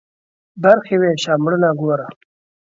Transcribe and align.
برخي 0.63 0.95
ويشه، 0.99 1.33
مړونه 1.43 1.69
گوره. 1.79 2.07